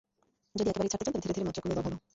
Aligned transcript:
যদি 0.59 0.69
একেবারেই 0.71 0.91
ছাড়তে 0.91 1.05
চান, 1.05 1.11
তবে 1.13 1.23
ধীরে 1.23 1.33
ধীরে 1.35 1.47
মাত্রা 1.47 1.61
কমিয়ে 1.61 1.75
দেওয়া 1.77 1.85
ভালো। 1.87 1.97